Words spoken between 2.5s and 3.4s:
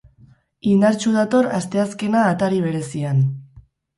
berezian.